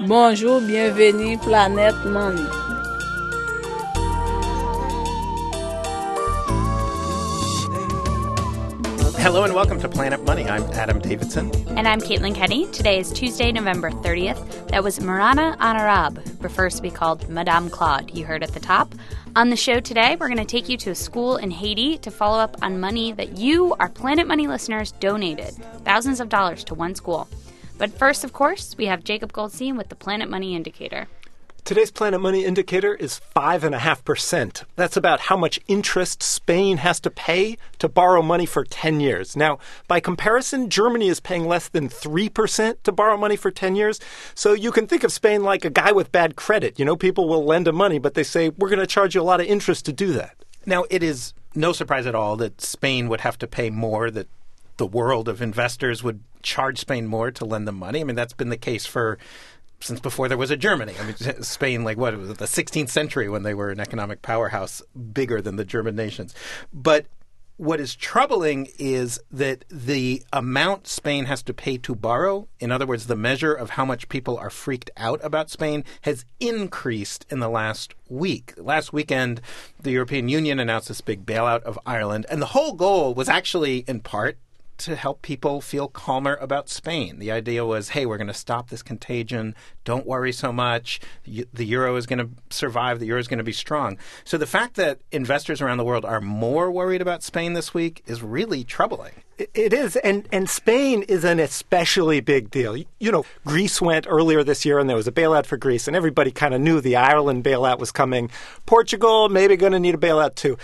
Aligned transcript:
Bonjour, 0.00 0.60
bienvenue, 0.60 1.38
Planète 1.38 2.04
Money. 2.04 2.44
Hello 9.18 9.44
and 9.44 9.54
welcome 9.54 9.80
to 9.80 9.88
Planet 9.88 10.22
Money. 10.24 10.44
I'm 10.44 10.64
Adam 10.74 10.98
Davidson. 10.98 11.50
And 11.78 11.88
I'm 11.88 12.00
Caitlin 12.00 12.34
Kenney. 12.34 12.70
Today 12.72 12.98
is 12.98 13.10
Tuesday, 13.10 13.50
November 13.50 13.90
30th. 13.90 14.68
That 14.68 14.84
was 14.84 15.00
Marana 15.00 15.56
en 15.62 15.76
Arabe, 15.76 16.22
prefers 16.40 16.74
to 16.74 16.82
be 16.82 16.90
called 16.90 17.26
Madame 17.30 17.70
Claude, 17.70 18.14
you 18.14 18.26
heard 18.26 18.42
at 18.42 18.52
the 18.52 18.60
top. 18.60 18.94
On 19.34 19.48
the 19.48 19.56
show 19.56 19.80
today, 19.80 20.18
we're 20.20 20.28
going 20.28 20.36
to 20.36 20.44
take 20.44 20.68
you 20.68 20.76
to 20.76 20.90
a 20.90 20.94
school 20.94 21.38
in 21.38 21.50
Haiti 21.50 21.96
to 21.98 22.10
follow 22.10 22.38
up 22.38 22.58
on 22.60 22.78
money 22.78 23.12
that 23.12 23.38
you, 23.38 23.74
our 23.80 23.88
Planet 23.88 24.26
Money 24.26 24.46
listeners, 24.46 24.92
donated 24.92 25.54
thousands 25.84 26.20
of 26.20 26.28
dollars 26.28 26.64
to 26.64 26.74
one 26.74 26.94
school. 26.94 27.26
But 27.78 27.92
first, 27.92 28.24
of 28.24 28.32
course, 28.32 28.74
we 28.78 28.86
have 28.86 29.04
Jacob 29.04 29.32
Goldstein 29.32 29.76
with 29.76 29.90
the 29.90 29.96
Planet 29.96 30.30
Money 30.30 30.56
Indicator. 30.56 31.08
Today's 31.66 31.90
Planet 31.90 32.20
Money 32.20 32.44
indicator 32.44 32.94
is 32.94 33.20
5.5%. 33.34 34.62
That's 34.76 34.96
about 34.96 35.18
how 35.18 35.36
much 35.36 35.58
interest 35.66 36.22
Spain 36.22 36.76
has 36.76 37.00
to 37.00 37.10
pay 37.10 37.58
to 37.80 37.88
borrow 37.88 38.22
money 38.22 38.46
for 38.46 38.64
10 38.64 39.00
years. 39.00 39.36
Now, 39.36 39.58
by 39.88 39.98
comparison, 39.98 40.70
Germany 40.70 41.08
is 41.08 41.18
paying 41.18 41.48
less 41.48 41.68
than 41.68 41.88
3% 41.88 42.82
to 42.84 42.92
borrow 42.92 43.16
money 43.16 43.34
for 43.34 43.50
10 43.50 43.74
years. 43.74 43.98
So 44.36 44.52
you 44.52 44.70
can 44.70 44.86
think 44.86 45.02
of 45.02 45.12
Spain 45.12 45.42
like 45.42 45.64
a 45.64 45.70
guy 45.70 45.90
with 45.90 46.12
bad 46.12 46.36
credit. 46.36 46.78
You 46.78 46.84
know, 46.84 46.94
people 46.94 47.28
will 47.28 47.44
lend 47.44 47.66
him 47.66 47.74
money, 47.74 47.98
but 47.98 48.14
they 48.14 48.22
say, 48.22 48.50
we're 48.50 48.68
going 48.70 48.78
to 48.78 48.86
charge 48.86 49.16
you 49.16 49.20
a 49.20 49.24
lot 49.24 49.40
of 49.40 49.46
interest 49.46 49.84
to 49.86 49.92
do 49.92 50.12
that. 50.12 50.36
Now, 50.66 50.84
it 50.88 51.02
is 51.02 51.34
no 51.56 51.72
surprise 51.72 52.06
at 52.06 52.14
all 52.14 52.36
that 52.36 52.60
Spain 52.60 53.08
would 53.08 53.22
have 53.22 53.38
to 53.38 53.48
pay 53.48 53.70
more, 53.70 54.08
that 54.12 54.28
the 54.76 54.86
world 54.86 55.28
of 55.28 55.42
investors 55.42 56.02
would 56.02 56.22
charge 56.42 56.78
Spain 56.78 57.06
more 57.06 57.30
to 57.30 57.44
lend 57.44 57.66
them 57.66 57.76
money. 57.76 58.00
I 58.00 58.04
mean, 58.04 58.16
that's 58.16 58.32
been 58.32 58.50
the 58.50 58.56
case 58.56 58.86
for 58.86 59.18
since 59.80 60.00
before 60.00 60.28
there 60.28 60.38
was 60.38 60.50
a 60.50 60.56
Germany. 60.56 60.94
I 60.98 61.04
mean, 61.04 61.16
Spain, 61.42 61.84
like 61.84 61.98
what 61.98 62.16
was 62.16 62.34
the 62.36 62.46
16th 62.46 62.88
century 62.88 63.28
when 63.28 63.42
they 63.42 63.54
were 63.54 63.70
an 63.70 63.80
economic 63.80 64.22
powerhouse, 64.22 64.82
bigger 65.12 65.42
than 65.42 65.56
the 65.56 65.64
German 65.64 65.96
nations. 65.96 66.34
But 66.72 67.06
what 67.58 67.80
is 67.80 67.94
troubling 67.94 68.68
is 68.78 69.18
that 69.30 69.64
the 69.70 70.22
amount 70.32 70.86
Spain 70.86 71.24
has 71.24 71.42
to 71.44 71.54
pay 71.54 71.78
to 71.78 71.94
borrow, 71.94 72.48
in 72.60 72.70
other 72.70 72.86
words, 72.86 73.06
the 73.06 73.16
measure 73.16 73.54
of 73.54 73.70
how 73.70 73.84
much 73.84 74.10
people 74.10 74.36
are 74.36 74.50
freaked 74.50 74.90
out 74.98 75.24
about 75.24 75.48
Spain, 75.48 75.82
has 76.02 76.26
increased 76.38 77.24
in 77.30 77.40
the 77.40 77.48
last 77.48 77.94
week. 78.10 78.52
Last 78.58 78.92
weekend, 78.92 79.40
the 79.80 79.92
European 79.92 80.28
Union 80.28 80.60
announced 80.60 80.88
this 80.88 81.00
big 81.00 81.24
bailout 81.24 81.62
of 81.62 81.78
Ireland, 81.86 82.26
and 82.28 82.42
the 82.42 82.46
whole 82.46 82.74
goal 82.74 83.14
was 83.14 83.28
actually, 83.28 83.78
in 83.88 84.00
part, 84.00 84.38
to 84.78 84.96
help 84.96 85.22
people 85.22 85.60
feel 85.60 85.88
calmer 85.88 86.34
about 86.36 86.68
Spain. 86.68 87.18
The 87.18 87.32
idea 87.32 87.64
was, 87.64 87.90
hey, 87.90 88.06
we're 88.06 88.18
going 88.18 88.26
to 88.26 88.34
stop 88.34 88.70
this 88.70 88.82
contagion. 88.82 89.54
Don't 89.84 90.06
worry 90.06 90.32
so 90.32 90.52
much. 90.52 91.00
The 91.24 91.64
euro 91.64 91.96
is 91.96 92.06
going 92.06 92.18
to 92.18 92.28
survive. 92.50 93.00
The 93.00 93.06
euro 93.06 93.20
is 93.20 93.28
going 93.28 93.38
to 93.38 93.44
be 93.44 93.52
strong. 93.52 93.98
So 94.24 94.36
the 94.38 94.46
fact 94.46 94.74
that 94.74 95.00
investors 95.12 95.60
around 95.60 95.78
the 95.78 95.84
world 95.84 96.04
are 96.04 96.20
more 96.20 96.70
worried 96.70 97.02
about 97.02 97.22
Spain 97.22 97.54
this 97.54 97.72
week 97.72 98.02
is 98.06 98.22
really 98.22 98.64
troubling. 98.64 99.12
It 99.38 99.74
is, 99.74 99.96
and 99.96 100.26
and 100.32 100.48
Spain 100.48 101.02
is 101.02 101.22
an 101.22 101.38
especially 101.38 102.20
big 102.20 102.50
deal. 102.50 102.74
You 102.74 103.12
know, 103.12 103.26
Greece 103.44 103.82
went 103.82 104.06
earlier 104.08 104.42
this 104.42 104.64
year, 104.64 104.78
and 104.78 104.88
there 104.88 104.96
was 104.96 105.06
a 105.06 105.12
bailout 105.12 105.44
for 105.44 105.58
Greece, 105.58 105.86
and 105.86 105.94
everybody 105.94 106.30
kind 106.30 106.54
of 106.54 106.62
knew 106.62 106.80
the 106.80 106.96
Ireland 106.96 107.44
bailout 107.44 107.78
was 107.78 107.92
coming. 107.92 108.30
Portugal 108.64 109.28
maybe 109.28 109.56
going 109.56 109.72
to 109.72 109.78
need 109.78 109.94
a 109.94 109.98
bailout 109.98 110.36
too. 110.36 110.56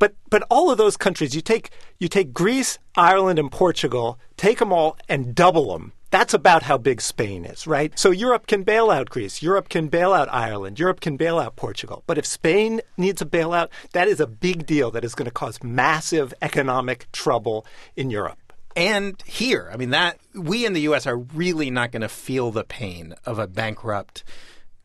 But 0.00 0.14
but 0.30 0.42
all 0.50 0.70
of 0.72 0.78
those 0.78 0.96
countries, 0.96 1.36
you 1.36 1.42
take 1.42 1.70
you 2.00 2.08
take 2.08 2.32
Greece, 2.32 2.80
Ireland, 2.96 3.38
and 3.38 3.52
Portugal, 3.52 4.18
take 4.36 4.58
them 4.58 4.72
all 4.72 4.96
and 5.08 5.32
double 5.32 5.72
them. 5.72 5.92
That's 6.10 6.34
about 6.34 6.64
how 6.64 6.76
big 6.76 7.00
Spain 7.00 7.44
is, 7.44 7.68
right? 7.68 7.96
So 7.96 8.10
Europe 8.10 8.48
can 8.48 8.64
bail 8.64 8.90
out 8.90 9.10
Greece, 9.10 9.42
Europe 9.42 9.68
can 9.68 9.86
bail 9.86 10.12
out 10.12 10.28
Ireland, 10.32 10.80
Europe 10.80 11.00
can 11.00 11.16
bail 11.16 11.38
out 11.38 11.54
Portugal. 11.54 12.02
But 12.08 12.18
if 12.18 12.26
Spain 12.26 12.80
needs 12.96 13.22
a 13.22 13.26
bailout, 13.26 13.68
that 13.92 14.08
is 14.08 14.18
a 14.18 14.26
big 14.26 14.66
deal 14.66 14.90
that 14.90 15.04
is 15.04 15.14
going 15.14 15.26
to 15.26 15.30
cause 15.30 15.62
massive 15.62 16.34
economic 16.42 17.06
trouble 17.12 17.64
in 17.94 18.10
Europe 18.10 18.52
and 18.74 19.22
here. 19.26 19.70
I 19.72 19.76
mean, 19.76 19.90
that 19.90 20.18
we 20.34 20.64
in 20.64 20.72
the 20.72 20.80
U.S. 20.82 21.06
are 21.06 21.18
really 21.18 21.70
not 21.70 21.92
going 21.92 22.02
to 22.02 22.08
feel 22.08 22.50
the 22.50 22.64
pain 22.64 23.14
of 23.24 23.38
a 23.38 23.46
bankrupt 23.46 24.24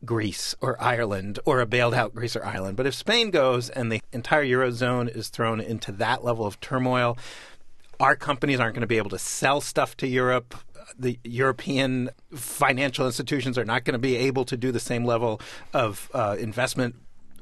Greece 0.06 0.54
or 0.60 0.80
Ireland 0.82 1.38
or 1.44 1.60
a 1.60 1.66
bailed 1.66 1.94
out 1.94 2.14
Greece 2.14 2.36
or 2.36 2.44
Ireland. 2.44 2.76
But 2.76 2.86
if 2.86 2.94
Spain 2.94 3.30
goes 3.30 3.68
and 3.68 3.90
the 3.90 4.00
entire 4.12 4.44
Eurozone 4.44 5.14
is 5.14 5.28
thrown 5.28 5.60
into 5.60 5.92
that 5.92 6.24
level 6.24 6.46
of 6.46 6.60
turmoil, 6.60 7.18
our 8.00 8.16
companies 8.16 8.60
aren't 8.60 8.74
going 8.74 8.82
to 8.82 8.86
be 8.86 8.98
able 8.98 9.10
to 9.10 9.18
sell 9.18 9.60
stuff 9.60 9.96
to 9.98 10.06
Europe. 10.06 10.54
The 10.98 11.18
European 11.24 12.10
financial 12.34 13.06
institutions 13.06 13.58
are 13.58 13.64
not 13.64 13.84
going 13.84 13.94
to 13.94 13.98
be 13.98 14.16
able 14.16 14.44
to 14.44 14.56
do 14.56 14.70
the 14.70 14.80
same 14.80 15.04
level 15.04 15.40
of 15.72 16.10
uh, 16.14 16.36
investment 16.38 16.94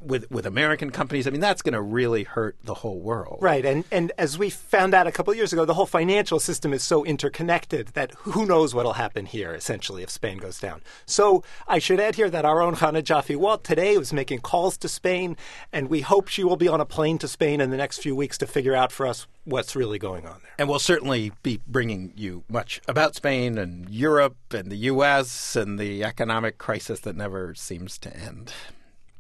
with 0.05 0.31
with 0.31 0.47
American 0.47 0.91
companies. 0.91 1.27
I 1.27 1.31
mean, 1.31 1.41
that's 1.41 1.63
going 1.63 1.75
to 1.75 1.83
really 1.83 2.25
hurt 2.25 2.57
the 2.65 2.75
whole 2.75 2.99
world. 2.99 3.39
Right, 3.41 3.65
and 3.65 3.85
and 3.91 4.13
as 4.19 4.39
we 4.39 4.51
found 4.51 4.95
out 4.95 5.07
a 5.07 5.13
couple 5.13 5.31
of 5.31 5.37
years 5.37 5.53
ago, 5.53 5.65
the 5.65 5.75
whole 5.75 5.87
financial 5.87 6.41
system 6.41 6.73
is 6.73 6.83
so 6.83 7.05
interconnected 7.05 7.89
that 7.89 8.13
who 8.19 8.47
knows 8.47 8.75
what'll 8.75 8.95
happen 8.95 9.27
here. 9.27 9.55
Essentially, 9.55 10.03
if 10.03 10.11
Spain 10.11 10.39
goes 10.39 10.59
down. 10.59 10.83
So 11.07 11.43
I 11.67 11.79
should 11.79 12.01
add 12.01 12.15
here 12.15 12.31
that 12.31 12.45
our 12.45 12.63
own 12.63 12.77
Chana 12.77 13.03
Joffe 13.03 13.37
Walt 13.37 13.65
today 13.65 13.97
was 13.99 14.13
making 14.13 14.41
calls 14.41 14.77
to 14.79 14.89
Spain, 14.89 15.37
and 15.73 15.89
we 15.89 16.01
hope 16.01 16.29
she 16.29 16.45
will 16.45 16.57
be 16.57 16.69
on 16.69 16.81
a 16.81 16.87
plane 16.87 17.19
to 17.19 17.29
Spain 17.29 17.61
in 17.61 17.71
the 17.71 17.77
next 17.77 17.99
few 17.99 18.15
weeks 18.15 18.39
to 18.39 18.47
figure 18.47 18.75
out 18.75 18.93
for 18.93 19.07
us 19.07 19.27
what's 19.45 19.77
really 19.77 19.99
going 19.99 20.27
on 20.27 20.41
there. 20.43 20.53
And 20.59 20.69
we'll 20.69 20.79
certainly 20.79 21.33
be 21.43 21.61
bringing 21.67 22.13
you 22.17 22.45
much 22.49 22.81
about 22.89 23.15
Spain 23.15 23.59
and 23.59 23.89
Europe 23.89 24.37
and 24.53 24.71
the 24.71 24.77
U.S. 24.77 25.57
and 25.57 25.79
the 25.79 26.05
economic 26.05 26.59
crisis 26.59 27.01
that 27.01 27.17
never 27.17 27.55
seems 27.55 27.99
to 27.99 28.17
end. 28.17 28.53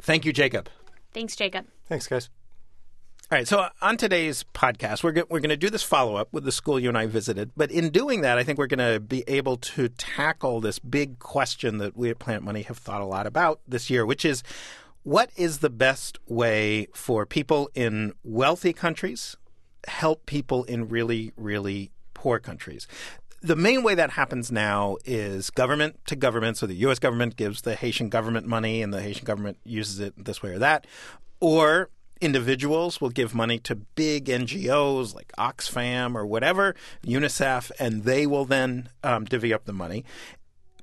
Thank 0.04 0.26
you, 0.26 0.32
Jacob. 0.34 0.68
Thanks, 1.14 1.34
Jacob. 1.34 1.66
Thanks, 1.86 2.06
guys. 2.06 2.28
All 3.32 3.38
right, 3.38 3.48
so 3.48 3.60
uh, 3.60 3.70
on 3.80 3.96
today's 3.96 4.44
podcast, 4.52 5.02
we're 5.02 5.12
go- 5.12 5.24
we're 5.30 5.40
going 5.40 5.48
to 5.48 5.56
do 5.56 5.70
this 5.70 5.82
follow 5.82 6.16
up 6.16 6.28
with 6.30 6.44
the 6.44 6.52
school 6.52 6.78
you 6.78 6.90
and 6.90 6.98
I 6.98 7.06
visited. 7.06 7.52
But 7.56 7.70
in 7.70 7.88
doing 7.88 8.20
that, 8.20 8.36
I 8.36 8.44
think 8.44 8.58
we're 8.58 8.66
going 8.66 8.92
to 8.94 9.00
be 9.00 9.24
able 9.26 9.56
to 9.56 9.88
tackle 9.88 10.60
this 10.60 10.78
big 10.78 11.18
question 11.20 11.78
that 11.78 11.96
we 11.96 12.10
at 12.10 12.18
Planet 12.18 12.42
Money 12.42 12.62
have 12.62 12.76
thought 12.76 13.00
a 13.00 13.06
lot 13.06 13.26
about 13.26 13.60
this 13.66 13.88
year, 13.88 14.04
which 14.04 14.26
is 14.26 14.42
what 15.04 15.30
is 15.36 15.60
the 15.60 15.70
best 15.70 16.18
way 16.28 16.86
for 16.92 17.24
people 17.24 17.70
in 17.74 18.12
wealthy 18.22 18.74
countries 18.74 19.36
help 19.88 20.26
people 20.26 20.64
in 20.64 20.88
really 20.88 21.32
really 21.38 21.92
poor 22.12 22.38
countries? 22.38 22.86
The 23.44 23.56
main 23.56 23.82
way 23.82 23.94
that 23.94 24.10
happens 24.10 24.50
now 24.50 24.96
is 25.04 25.50
government 25.50 26.00
to 26.06 26.16
government. 26.16 26.56
So 26.56 26.66
the 26.66 26.74
U.S. 26.76 26.98
government 26.98 27.36
gives 27.36 27.60
the 27.60 27.74
Haitian 27.74 28.08
government 28.08 28.46
money, 28.46 28.80
and 28.80 28.92
the 28.92 29.02
Haitian 29.02 29.26
government 29.26 29.58
uses 29.64 30.00
it 30.00 30.24
this 30.24 30.42
way 30.42 30.52
or 30.52 30.58
that. 30.58 30.86
Or 31.40 31.90
individuals 32.22 33.02
will 33.02 33.10
give 33.10 33.34
money 33.34 33.58
to 33.58 33.74
big 33.74 34.26
NGOs 34.26 35.14
like 35.14 35.30
Oxfam 35.38 36.14
or 36.14 36.24
whatever, 36.24 36.74
UNICEF, 37.04 37.70
and 37.78 38.04
they 38.04 38.26
will 38.26 38.46
then 38.46 38.88
um, 39.02 39.26
divvy 39.26 39.52
up 39.52 39.66
the 39.66 39.74
money. 39.74 40.06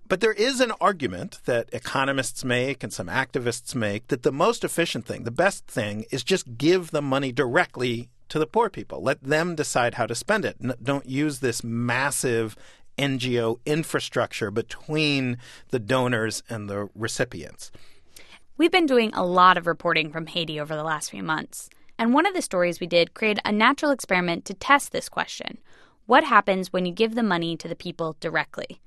But 0.07 0.19
there 0.19 0.33
is 0.33 0.59
an 0.59 0.73
argument 0.79 1.39
that 1.45 1.69
economists 1.73 2.45
make 2.45 2.83
and 2.83 2.93
some 2.93 3.07
activists 3.07 3.73
make 3.73 4.09
that 4.09 4.21
the 4.21 4.31
most 4.31 4.63
efficient 4.63 5.07
thing, 5.07 5.23
the 5.23 5.31
best 5.31 5.65
thing, 5.65 6.05
is 6.11 6.23
just 6.23 6.57
give 6.57 6.91
the 6.91 7.01
money 7.01 7.31
directly 7.31 8.09
to 8.31 8.39
the 8.39 8.47
poor 8.47 8.69
people. 8.69 9.03
Let 9.03 9.21
them 9.21 9.55
decide 9.55 9.95
how 9.95 10.05
to 10.05 10.15
spend 10.15 10.45
it. 10.45 10.57
Don't 10.81 11.05
use 11.05 11.39
this 11.39 11.65
massive 11.65 12.55
NGO 12.97 13.59
infrastructure 13.65 14.49
between 14.49 15.37
the 15.69 15.79
donors 15.79 16.41
and 16.49 16.69
the 16.69 16.89
recipients. 16.95 17.71
We've 18.55 18.71
been 18.71 18.85
doing 18.85 19.11
a 19.13 19.25
lot 19.25 19.57
of 19.57 19.67
reporting 19.67 20.11
from 20.11 20.27
Haiti 20.27 20.61
over 20.61 20.77
the 20.77 20.83
last 20.83 21.11
few 21.11 21.23
months. 21.23 21.69
And 21.99 22.13
one 22.13 22.25
of 22.25 22.33
the 22.33 22.41
stories 22.41 22.79
we 22.79 22.87
did 22.87 23.13
created 23.13 23.41
a 23.43 23.51
natural 23.51 23.91
experiment 23.91 24.45
to 24.45 24.53
test 24.53 24.93
this 24.93 25.09
question 25.09 25.57
What 26.05 26.23
happens 26.23 26.71
when 26.71 26.85
you 26.85 26.93
give 26.93 27.15
the 27.15 27.23
money 27.23 27.57
to 27.57 27.67
the 27.67 27.75
people 27.75 28.15
directly? 28.21 28.79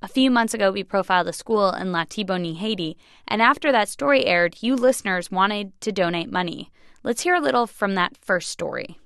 A 0.00 0.08
few 0.08 0.30
months 0.30 0.54
ago, 0.54 0.70
we 0.70 0.82
profiled 0.82 1.28
a 1.28 1.34
school 1.34 1.70
in 1.70 1.88
Latibonite, 1.88 2.56
Haiti, 2.56 2.96
and 3.28 3.42
after 3.42 3.70
that 3.72 3.90
story 3.90 4.24
aired, 4.24 4.56
you 4.60 4.74
listeners 4.74 5.30
wanted 5.30 5.78
to 5.82 5.92
donate 5.92 6.32
money. 6.32 6.70
Let's 7.06 7.22
hear 7.22 7.36
a 7.36 7.40
little 7.40 7.68
from 7.68 7.94
that 7.94 8.16
first 8.20 8.50
story. 8.50 8.98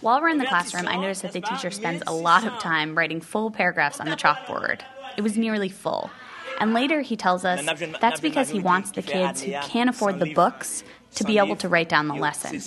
While 0.00 0.20
we're 0.20 0.28
in 0.28 0.38
the 0.38 0.46
classroom, 0.46 0.86
I 0.86 0.94
noticed 0.94 1.22
that 1.22 1.32
the 1.32 1.40
teacher 1.40 1.72
spends 1.72 2.04
a 2.06 2.12
lot 2.12 2.46
of 2.46 2.56
time 2.60 2.96
writing 2.96 3.20
full 3.20 3.50
paragraphs 3.50 3.98
on 3.98 4.08
the 4.08 4.14
chalkboard. 4.14 4.82
It 5.16 5.22
was 5.22 5.36
nearly 5.36 5.68
full. 5.68 6.12
And 6.60 6.74
later 6.74 7.00
he 7.00 7.16
tells 7.16 7.44
us 7.44 7.66
that's 8.00 8.20
because 8.20 8.48
he 8.48 8.60
wants 8.60 8.92
the 8.92 9.02
kids 9.02 9.42
who 9.42 9.50
can't 9.62 9.90
afford 9.90 10.20
the 10.20 10.32
books 10.32 10.84
to 11.16 11.24
be 11.24 11.38
able 11.38 11.56
to 11.56 11.68
write 11.68 11.88
down 11.88 12.08
the 12.08 12.14
lesson. 12.14 12.60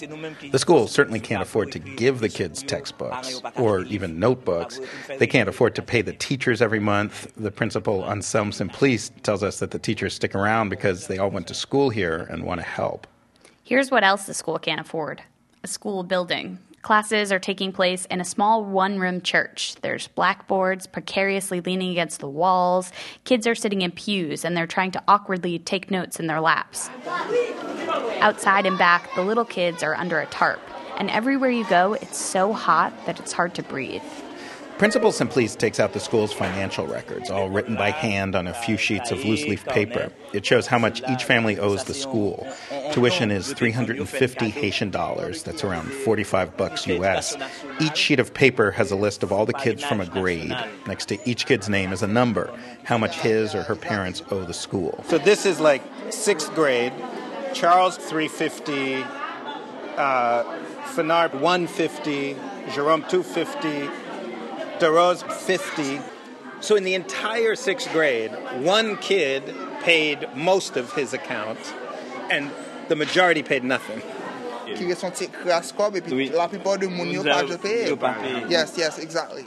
The 0.51 0.59
school 0.59 0.87
certainly 0.87 1.19
can't 1.19 1.41
afford 1.41 1.71
to 1.71 1.79
give 1.79 2.19
the 2.19 2.29
kids 2.29 2.61
textbooks 2.61 3.41
or 3.55 3.83
even 3.83 4.19
notebooks. 4.19 4.79
They 5.07 5.27
can't 5.27 5.47
afford 5.47 5.75
to 5.75 5.81
pay 5.81 6.01
the 6.01 6.13
teachers 6.13 6.61
every 6.61 6.79
month. 6.79 7.31
The 7.37 7.51
principal, 7.51 8.03
Anselm 8.03 8.51
Simplice, 8.51 9.11
tells 9.23 9.43
us 9.43 9.59
that 9.59 9.71
the 9.71 9.79
teachers 9.79 10.13
stick 10.13 10.35
around 10.35 10.69
because 10.69 11.07
they 11.07 11.17
all 11.17 11.29
went 11.29 11.47
to 11.47 11.53
school 11.53 11.89
here 11.89 12.27
and 12.29 12.43
want 12.43 12.59
to 12.59 12.65
help. 12.65 13.07
Here's 13.63 13.91
what 13.91 14.03
else 14.03 14.25
the 14.25 14.33
school 14.33 14.59
can't 14.59 14.81
afford 14.81 15.21
a 15.63 15.67
school 15.67 16.03
building. 16.03 16.57
Classes 16.81 17.31
are 17.31 17.39
taking 17.39 17.71
place 17.73 18.05
in 18.05 18.21
a 18.21 18.25
small 18.25 18.63
one 18.63 18.99
room 18.99 19.21
church. 19.21 19.75
There's 19.81 20.07
blackboards 20.07 20.87
precariously 20.87 21.59
leaning 21.59 21.91
against 21.91 22.19
the 22.21 22.29
walls. 22.29 22.91
Kids 23.25 23.45
are 23.47 23.55
sitting 23.55 23.81
in 23.81 23.91
pews 23.91 24.45
and 24.45 24.55
they're 24.55 24.67
trying 24.67 24.91
to 24.91 25.03
awkwardly 25.07 25.59
take 25.59 25.91
notes 25.91 26.19
in 26.19 26.27
their 26.27 26.39
laps. 26.39 26.89
Outside 28.21 28.65
and 28.65 28.77
back, 28.77 29.13
the 29.15 29.21
little 29.23 29.45
kids 29.45 29.83
are 29.83 29.95
under 29.95 30.19
a 30.19 30.25
tarp. 30.27 30.61
And 30.97 31.09
everywhere 31.09 31.49
you 31.49 31.65
go, 31.65 31.93
it's 31.93 32.17
so 32.17 32.53
hot 32.53 32.93
that 33.05 33.19
it's 33.19 33.33
hard 33.33 33.55
to 33.55 33.63
breathe. 33.63 34.03
Principal 34.79 35.11
Simplice 35.11 35.57
takes 35.57 35.77
out 35.77 35.91
the 35.91 35.99
school's 35.99 36.31
financial 36.31 36.87
records, 36.87 37.29
all 37.29 37.49
written 37.49 37.75
by 37.75 37.91
hand 37.91 38.33
on 38.33 38.47
a 38.47 38.53
few 38.53 38.77
sheets 38.77 39.11
of 39.11 39.25
loose 39.25 39.43
leaf 39.43 39.65
paper. 39.65 40.09
It 40.31 40.45
shows 40.45 40.67
how 40.67 40.79
much 40.79 41.01
each 41.09 41.25
family 41.25 41.59
owes 41.59 41.83
the 41.83 41.93
school. 41.93 42.47
Tuition 42.93 43.29
is 43.29 43.51
350 43.51 44.49
Haitian 44.49 44.89
dollars, 44.89 45.43
that's 45.43 45.65
around 45.65 45.91
45 45.91 46.55
bucks 46.55 46.87
US. 46.87 47.35
Each 47.81 47.97
sheet 47.97 48.21
of 48.21 48.33
paper 48.33 48.71
has 48.71 48.89
a 48.89 48.95
list 48.95 49.21
of 49.21 49.33
all 49.33 49.45
the 49.45 49.51
kids 49.51 49.83
from 49.83 49.99
a 49.99 50.05
grade. 50.05 50.55
Next 50.87 51.07
to 51.07 51.29
each 51.29 51.45
kid's 51.45 51.67
name 51.67 51.91
is 51.91 52.01
a 52.01 52.07
number, 52.07 52.49
how 52.85 52.97
much 52.97 53.17
his 53.17 53.53
or 53.53 53.63
her 53.63 53.75
parents 53.75 54.23
owe 54.31 54.45
the 54.45 54.53
school. 54.53 55.03
So 55.09 55.17
this 55.17 55.45
is 55.45 55.59
like 55.59 55.83
sixth 56.09 56.55
grade. 56.55 56.93
Charles 57.53 57.97
350, 57.97 59.03
uh, 59.97 60.43
Fenard 60.95 61.33
150, 61.33 62.37
Jerome 62.73 63.03
250, 63.09 64.08
DeRose 64.79 65.29
50. 65.31 65.99
So 66.61 66.75
in 66.75 66.83
the 66.83 66.93
entire 66.93 67.55
sixth 67.55 67.91
grade, 67.91 68.31
one 68.61 68.97
kid 68.97 69.55
paid 69.81 70.27
most 70.35 70.75
of 70.75 70.93
his 70.93 71.13
account, 71.13 71.59
and 72.29 72.51
the 72.89 72.95
majority 72.95 73.43
paid 73.43 73.63
nothing. 73.63 74.01
Yes, 78.49 78.75
yes, 78.77 78.99
exactly. 78.99 79.45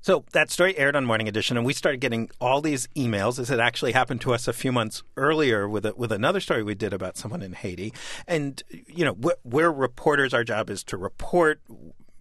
So 0.00 0.24
that 0.32 0.50
story 0.50 0.76
aired 0.76 0.96
on 0.96 1.06
Morning 1.06 1.28
Edition, 1.28 1.56
and 1.56 1.64
we 1.64 1.72
started 1.72 1.98
getting 1.98 2.28
all 2.38 2.60
these 2.60 2.88
emails. 2.88 3.36
This 3.36 3.48
had 3.48 3.60
actually 3.60 3.92
happened 3.92 4.20
to 4.22 4.34
us 4.34 4.46
a 4.46 4.52
few 4.52 4.70
months 4.70 5.02
earlier 5.16 5.66
with 5.66 5.86
a, 5.86 5.94
with 5.96 6.12
another 6.12 6.40
story 6.40 6.62
we 6.62 6.74
did 6.74 6.92
about 6.92 7.16
someone 7.16 7.40
in 7.40 7.52
Haiti. 7.52 7.92
And 8.26 8.62
you 8.68 9.04
know, 9.04 9.14
we're, 9.14 9.36
we're 9.44 9.70
reporters. 9.70 10.34
Our 10.34 10.44
job 10.44 10.68
is 10.68 10.84
to 10.84 10.96
report 10.98 11.62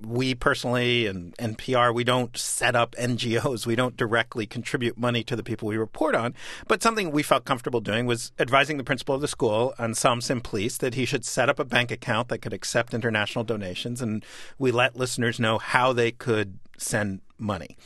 we 0.05 0.35
personally 0.35 1.05
and 1.07 1.35
NPR, 1.37 1.93
we 1.93 2.03
don't 2.03 2.35
set 2.37 2.75
up 2.75 2.95
NGOs. 2.95 3.65
We 3.65 3.75
don't 3.75 3.97
directly 3.97 4.45
contribute 4.45 4.97
money 4.97 5.23
to 5.23 5.35
the 5.35 5.43
people 5.43 5.67
we 5.67 5.77
report 5.77 6.15
on. 6.15 6.33
But 6.67 6.83
something 6.83 7.11
we 7.11 7.23
felt 7.23 7.45
comfortable 7.45 7.81
doing 7.81 8.05
was 8.05 8.31
advising 8.39 8.77
the 8.77 8.83
principal 8.83 9.15
of 9.15 9.21
the 9.21 9.27
school, 9.27 9.73
Anselm 9.79 10.19
Simplice, 10.19 10.77
that 10.77 10.95
he 10.95 11.05
should 11.05 11.25
set 11.25 11.49
up 11.49 11.59
a 11.59 11.65
bank 11.65 11.91
account 11.91 12.29
that 12.29 12.39
could 12.39 12.53
accept 12.53 12.93
international 12.93 13.43
donations. 13.43 14.01
And 14.01 14.25
we 14.57 14.71
let 14.71 14.95
listeners 14.95 15.39
know 15.39 15.57
how 15.57 15.93
they 15.93 16.11
could 16.11 16.59
send 16.77 17.21
money. 17.37 17.77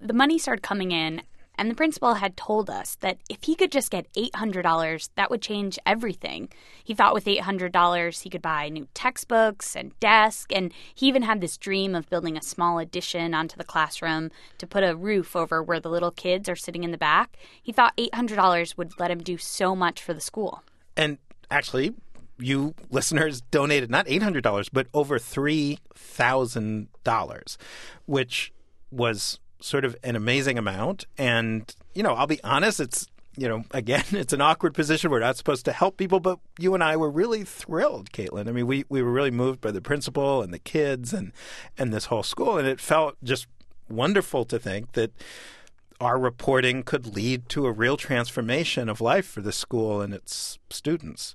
The 0.00 0.12
money 0.12 0.38
started 0.38 0.62
coming 0.62 0.92
in 0.92 1.22
and 1.58 1.70
the 1.70 1.74
principal 1.74 2.14
had 2.14 2.36
told 2.36 2.70
us 2.70 2.96
that 3.00 3.18
if 3.28 3.42
he 3.42 3.54
could 3.54 3.72
just 3.72 3.90
get 3.90 4.12
$800, 4.14 5.10
that 5.14 5.30
would 5.30 5.42
change 5.42 5.78
everything. 5.86 6.48
He 6.84 6.94
thought 6.94 7.14
with 7.14 7.24
$800 7.24 8.22
he 8.22 8.30
could 8.30 8.42
buy 8.42 8.68
new 8.68 8.88
textbooks 8.94 9.76
and 9.76 9.98
desk, 10.00 10.52
and 10.52 10.72
he 10.94 11.06
even 11.06 11.22
had 11.22 11.40
this 11.40 11.56
dream 11.56 11.94
of 11.94 12.10
building 12.10 12.36
a 12.36 12.42
small 12.42 12.78
addition 12.78 13.34
onto 13.34 13.56
the 13.56 13.64
classroom 13.64 14.30
to 14.58 14.66
put 14.66 14.84
a 14.84 14.96
roof 14.96 15.36
over 15.36 15.62
where 15.62 15.80
the 15.80 15.90
little 15.90 16.10
kids 16.10 16.48
are 16.48 16.56
sitting 16.56 16.84
in 16.84 16.90
the 16.90 16.98
back. 16.98 17.36
He 17.62 17.72
thought 17.72 17.96
$800 17.96 18.76
would 18.76 18.92
let 18.98 19.10
him 19.10 19.22
do 19.22 19.38
so 19.38 19.74
much 19.74 20.02
for 20.02 20.14
the 20.14 20.20
school. 20.20 20.62
And 20.96 21.18
actually, 21.50 21.94
you 22.38 22.74
listeners 22.90 23.40
donated 23.40 23.90
not 23.90 24.06
$800, 24.06 24.68
but 24.72 24.86
over 24.92 25.18
$3,000, 25.18 27.56
which 28.06 28.52
was 28.90 29.38
sort 29.60 29.84
of 29.84 29.96
an 30.02 30.16
amazing 30.16 30.58
amount. 30.58 31.04
And, 31.18 31.74
you 31.94 32.02
know, 32.02 32.14
I'll 32.14 32.26
be 32.26 32.42
honest, 32.42 32.80
it's, 32.80 33.06
you 33.36 33.48
know, 33.48 33.64
again, 33.70 34.04
it's 34.12 34.32
an 34.32 34.40
awkward 34.40 34.74
position. 34.74 35.10
We're 35.10 35.20
not 35.20 35.36
supposed 35.36 35.64
to 35.66 35.72
help 35.72 35.96
people, 35.96 36.20
but 36.20 36.38
you 36.58 36.74
and 36.74 36.82
I 36.82 36.96
were 36.96 37.10
really 37.10 37.44
thrilled, 37.44 38.12
Caitlin. 38.12 38.48
I 38.48 38.52
mean, 38.52 38.66
we, 38.66 38.84
we 38.88 39.02
were 39.02 39.12
really 39.12 39.30
moved 39.30 39.60
by 39.60 39.70
the 39.70 39.80
principal 39.80 40.42
and 40.42 40.52
the 40.52 40.58
kids 40.58 41.12
and, 41.12 41.32
and 41.78 41.92
this 41.92 42.06
whole 42.06 42.22
school. 42.22 42.58
And 42.58 42.66
it 42.66 42.80
felt 42.80 43.16
just 43.22 43.46
wonderful 43.88 44.44
to 44.46 44.58
think 44.58 44.92
that 44.92 45.12
our 46.00 46.18
reporting 46.18 46.82
could 46.82 47.06
lead 47.06 47.48
to 47.48 47.66
a 47.66 47.72
real 47.72 47.96
transformation 47.96 48.88
of 48.88 49.00
life 49.00 49.26
for 49.26 49.40
the 49.40 49.52
school 49.52 50.02
and 50.02 50.12
its 50.12 50.58
students. 50.68 51.34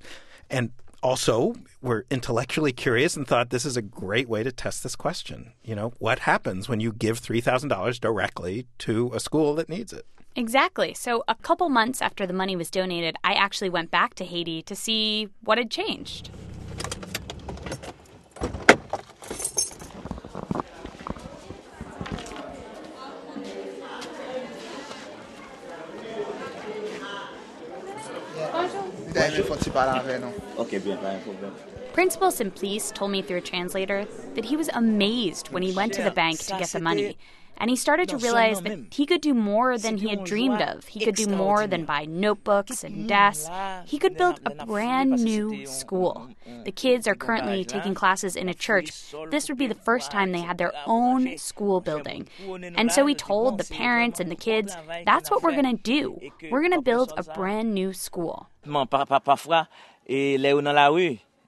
And 0.49 0.71
also 1.01 1.55
were 1.81 2.05
intellectually 2.09 2.71
curious 2.71 3.15
and 3.15 3.27
thought 3.27 3.49
this 3.49 3.65
is 3.65 3.77
a 3.77 3.81
great 3.81 4.29
way 4.29 4.43
to 4.43 4.51
test 4.51 4.83
this 4.83 4.95
question. 4.95 5.53
You 5.63 5.75
know, 5.75 5.93
what 5.99 6.19
happens 6.19 6.69
when 6.69 6.79
you 6.79 6.93
give 6.93 7.19
$3,000 7.19 7.99
directly 7.99 8.67
to 8.79 9.11
a 9.13 9.19
school 9.19 9.55
that 9.55 9.69
needs 9.69 9.93
it? 9.93 10.05
Exactly. 10.35 10.93
So, 10.93 11.23
a 11.27 11.35
couple 11.35 11.67
months 11.67 12.01
after 12.01 12.25
the 12.25 12.33
money 12.33 12.55
was 12.55 12.69
donated, 12.69 13.17
I 13.23 13.33
actually 13.33 13.69
went 13.69 13.91
back 13.91 14.13
to 14.15 14.25
Haiti 14.25 14.61
to 14.63 14.75
see 14.75 15.27
what 15.43 15.57
had 15.57 15.69
changed. 15.69 16.29
Principal 31.93 32.31
Simplice 32.31 32.91
told 32.93 33.11
me 33.11 33.21
through 33.21 33.37
a 33.37 33.41
translator 33.41 34.05
that 34.35 34.45
he 34.45 34.55
was 34.55 34.69
amazed 34.69 35.49
when 35.51 35.63
he 35.63 35.73
went 35.73 35.93
to 35.93 36.03
the 36.03 36.11
bank 36.11 36.39
to 36.39 36.57
get 36.57 36.69
the 36.69 36.79
money. 36.79 37.17
And 37.57 37.69
he 37.69 37.75
started 37.75 38.09
to 38.09 38.17
realize 38.17 38.61
that 38.61 38.79
he 38.91 39.05
could 39.05 39.21
do 39.21 39.35
more 39.35 39.77
than 39.77 39.97
he 39.97 40.09
had 40.09 40.23
dreamed 40.23 40.61
of. 40.61 40.87
He 40.87 41.05
could 41.05 41.15
do 41.15 41.27
more 41.27 41.67
than 41.67 41.85
buy 41.85 42.05
notebooks 42.05 42.83
and 42.83 43.07
desks. 43.07 43.49
He 43.85 43.99
could 43.99 44.17
build 44.17 44.39
a 44.45 44.65
brand 44.65 45.23
new 45.23 45.67
school. 45.67 46.29
The 46.65 46.71
kids 46.71 47.07
are 47.07 47.13
currently 47.13 47.63
taking 47.63 47.93
classes 47.93 48.35
in 48.35 48.49
a 48.49 48.53
church. 48.55 48.91
This 49.29 49.47
would 49.47 49.59
be 49.59 49.67
the 49.67 49.75
first 49.75 50.09
time 50.09 50.31
they 50.31 50.41
had 50.41 50.57
their 50.57 50.73
own 50.87 51.37
school 51.37 51.81
building. 51.81 52.27
And 52.75 52.91
so 52.91 53.05
he 53.05 53.13
told 53.13 53.59
the 53.59 53.63
parents 53.65 54.19
and 54.19 54.31
the 54.31 54.35
kids, 54.35 54.75
that's 55.05 55.29
what 55.29 55.43
we're 55.43 55.51
going 55.51 55.77
to 55.77 55.83
do. 55.83 56.19
We're 56.49 56.61
going 56.61 56.71
to 56.73 56.81
build 56.81 57.13
a 57.15 57.23
brand 57.23 57.73
new 57.75 57.93
school. 57.93 58.47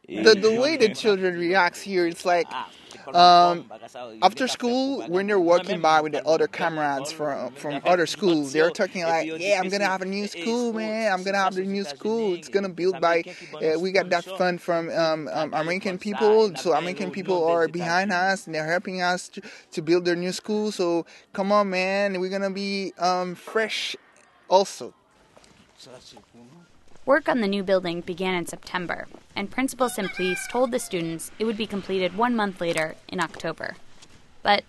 The, 0.07 0.35
the 0.35 0.59
way 0.59 0.77
the 0.77 0.93
children 0.93 1.39
react 1.39 1.77
here, 1.77 2.05
it's 2.05 2.25
like 2.25 2.47
um, 3.13 3.65
after 4.21 4.47
school, 4.47 5.01
when 5.07 5.27
they're 5.27 5.39
walking 5.39 5.81
by 5.81 6.01
with 6.01 6.13
the 6.13 6.25
other 6.27 6.47
comrades 6.47 7.11
from 7.11 7.51
from 7.53 7.81
other 7.85 8.05
schools, 8.05 8.53
they're 8.53 8.71
talking 8.71 9.03
like, 9.03 9.27
"Yeah, 9.39 9.59
I'm 9.59 9.69
gonna 9.69 9.85
have 9.85 10.01
a 10.01 10.05
new 10.05 10.27
school, 10.27 10.73
man. 10.73 11.11
I'm 11.11 11.23
gonna 11.23 11.37
have 11.37 11.57
a 11.57 11.61
new 11.63 11.83
school. 11.83 12.33
It's 12.35 12.49
gonna 12.49 12.69
build 12.69 12.99
by. 13.01 13.23
Uh, 13.61 13.79
we 13.79 13.91
got 13.91 14.09
that 14.09 14.25
fund 14.25 14.61
from 14.61 14.89
um, 14.91 15.27
um, 15.31 15.53
American 15.53 15.97
people, 15.97 16.55
so 16.55 16.73
American 16.73 17.11
people 17.11 17.45
are 17.45 17.67
behind 17.67 18.11
us 18.11 18.45
and 18.45 18.55
they're 18.55 18.67
helping 18.67 19.01
us 19.01 19.29
to, 19.29 19.41
to 19.71 19.81
build 19.81 20.05
their 20.05 20.15
new 20.15 20.31
school. 20.31 20.71
So 20.71 21.05
come 21.33 21.51
on, 21.51 21.69
man. 21.69 22.19
We're 22.19 22.29
gonna 22.29 22.51
be 22.51 22.93
um, 22.97 23.35
fresh, 23.35 23.95
also." 24.49 24.93
Work 27.05 27.27
on 27.27 27.41
the 27.41 27.49
new 27.49 27.63
building 27.63 27.99
began 27.99 28.33
in 28.33 28.45
September, 28.45 29.07
and 29.35 29.51
Principal 29.51 29.89
Simplice 29.89 30.47
told 30.49 30.71
the 30.71 30.79
students 30.79 31.31
it 31.37 31.43
would 31.43 31.57
be 31.57 31.67
completed 31.67 32.15
one 32.15 32.33
month 32.33 32.61
later 32.61 32.95
in 33.09 33.19
October. 33.19 33.75
But 34.41 34.63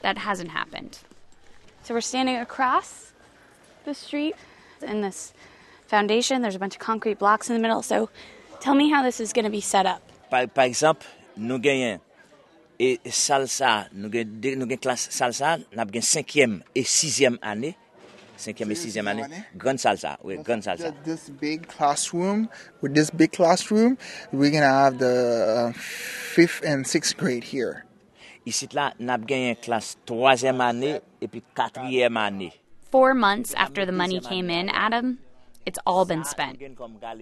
that 0.00 0.18
hasn't 0.18 0.50
happened. 0.50 1.00
So 1.82 1.94
we're 1.94 2.00
standing 2.00 2.36
across 2.36 3.12
the 3.84 3.94
street 3.94 4.36
in 4.80 5.00
this 5.00 5.32
foundation. 5.88 6.42
There's 6.42 6.54
a 6.54 6.60
bunch 6.60 6.76
of 6.76 6.80
concrete 6.80 7.18
blocks 7.18 7.50
in 7.50 7.56
the 7.56 7.60
middle. 7.60 7.82
So 7.82 8.08
tell 8.60 8.76
me 8.76 8.90
how 8.90 9.02
this 9.02 9.18
is 9.18 9.32
going 9.32 9.46
to 9.46 9.50
be 9.50 9.60
set 9.60 9.84
up. 9.84 10.00
Par, 10.30 10.46
par 10.46 10.66
exemple, 10.66 11.06
nous 11.36 11.58
gagnons 11.58 11.98
et 12.78 13.00
salsa, 13.10 13.88
nous 13.92 14.08
gagnons 14.08 14.80
classe 14.80 15.08
salsa, 15.10 15.58
nous 15.58 15.80
avons 15.80 16.00
cinquième 16.00 16.62
et 16.76 16.84
sixième 16.84 17.38
année. 17.42 17.76
Cinquième 18.40 18.70
et 18.70 18.74
sixième 18.74 19.08
année. 19.08 19.24
Grande 19.56 19.78
salsa, 19.78 20.18
oui, 20.24 20.36
grande 20.42 20.62
salsa. 20.62 20.92
This 21.04 21.30
big 21.30 21.66
classroom, 21.66 22.48
with 22.82 22.94
this 22.94 23.10
big 23.10 23.32
classroom, 23.32 23.96
we're 24.32 24.50
gonna 24.50 24.66
have 24.66 24.98
the 24.98 25.68
uh, 25.68 25.72
fifth 25.74 26.64
and 26.64 26.84
sixth 26.84 27.16
grade 27.16 27.44
here. 27.44 27.84
Ici 28.46 28.66
là, 28.72 28.94
nous 28.98 29.10
avons 29.10 29.24
gagné 29.24 29.56
classe 29.56 29.96
troisième 30.06 30.60
année 30.60 31.00
et 31.20 31.28
puis 31.28 31.42
quatrième 31.54 32.16
année. 32.16 32.52
Four 32.90 33.14
months 33.14 33.54
after 33.56 33.86
the 33.86 33.92
money 33.92 34.18
came 34.18 34.50
in, 34.50 34.68
Adam, 34.68 35.18
it's 35.64 35.78
all 35.86 36.04
been 36.04 36.24
spent. 36.24 36.58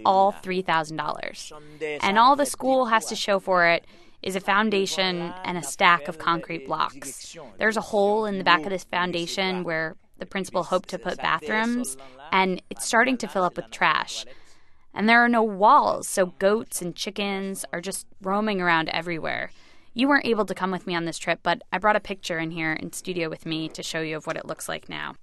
All 0.05 0.31
$3,000. 0.31 1.51
And 2.01 2.17
all 2.17 2.35
the 2.35 2.45
school 2.45 2.85
has 2.85 3.05
to 3.07 3.15
show 3.15 3.39
for 3.39 3.67
it 3.67 3.85
is 4.23 4.35
a 4.35 4.39
foundation 4.39 5.33
and 5.43 5.57
a 5.57 5.63
stack 5.63 6.07
of 6.07 6.17
concrete 6.17 6.65
blocks. 6.65 7.37
There's 7.57 7.77
a 7.77 7.81
hole 7.81 8.25
in 8.25 8.37
the 8.37 8.43
back 8.43 8.63
of 8.63 8.69
this 8.69 8.83
foundation 8.83 9.63
where 9.63 9.95
the 10.19 10.25
principal 10.25 10.63
hoped 10.63 10.89
to 10.89 10.99
put 10.99 11.17
bathrooms, 11.17 11.97
and 12.31 12.61
it's 12.69 12.85
starting 12.85 13.17
to 13.17 13.27
fill 13.27 13.43
up 13.43 13.55
with 13.55 13.71
trash. 13.71 14.25
And 14.93 15.07
there 15.07 15.23
are 15.23 15.29
no 15.29 15.43
walls, 15.43 16.07
so 16.07 16.27
goats 16.39 16.81
and 16.81 16.95
chickens 16.95 17.65
are 17.71 17.81
just 17.81 18.07
roaming 18.21 18.59
around 18.59 18.89
everywhere. 18.89 19.51
You 19.93 20.07
weren't 20.07 20.25
able 20.25 20.45
to 20.45 20.55
come 20.55 20.71
with 20.71 20.87
me 20.87 20.95
on 20.95 21.05
this 21.05 21.17
trip, 21.17 21.39
but 21.43 21.61
I 21.71 21.77
brought 21.77 21.95
a 21.95 22.01
picture 22.01 22.39
in 22.39 22.51
here 22.51 22.73
in 22.73 22.93
studio 22.93 23.29
with 23.29 23.45
me 23.45 23.69
to 23.69 23.83
show 23.83 24.01
you 24.01 24.17
of 24.17 24.27
what 24.27 24.37
it 24.37 24.45
looks 24.45 24.69
like 24.69 24.89
now. 24.89 25.15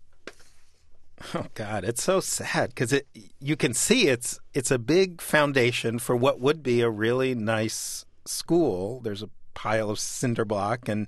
Oh 1.34 1.46
God, 1.54 1.84
it's 1.84 2.02
so 2.02 2.20
sad 2.20 2.70
because 2.70 2.92
it 2.92 3.06
you 3.40 3.56
can 3.56 3.72
see 3.72 4.08
it's 4.08 4.38
it's 4.52 4.70
a 4.70 4.78
big 4.78 5.22
foundation 5.22 5.98
for 5.98 6.14
what 6.14 6.40
would 6.40 6.62
be 6.62 6.82
a 6.82 6.90
really 6.90 7.34
nice 7.34 8.04
school. 8.26 9.00
There's 9.00 9.22
a 9.22 9.30
pile 9.54 9.88
of 9.88 9.98
cinder 9.98 10.44
block, 10.44 10.88
and 10.88 11.06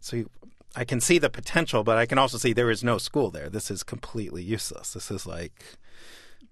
so 0.00 0.16
you, 0.16 0.30
I 0.76 0.84
can 0.84 1.00
see 1.00 1.18
the 1.18 1.30
potential, 1.30 1.82
but 1.82 1.96
I 1.96 2.04
can 2.06 2.18
also 2.18 2.36
see 2.38 2.52
there 2.52 2.70
is 2.70 2.84
no 2.84 2.98
school 2.98 3.30
there. 3.30 3.48
This 3.48 3.70
is 3.70 3.82
completely 3.82 4.42
useless. 4.42 4.92
This 4.92 5.10
is 5.10 5.26
like 5.26 5.64